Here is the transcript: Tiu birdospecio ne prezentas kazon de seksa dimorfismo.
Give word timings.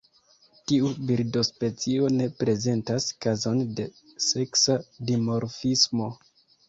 Tiu 0.69 0.87
birdospecio 1.09 2.09
ne 2.15 2.27
prezentas 2.41 3.07
kazon 3.27 3.61
de 3.81 3.85
seksa 4.29 4.79
dimorfismo. 5.11 6.09